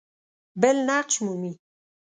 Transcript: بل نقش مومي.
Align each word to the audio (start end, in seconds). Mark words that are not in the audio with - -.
بل 0.61 0.77
نقش 0.89 1.15
مومي. 1.25 1.51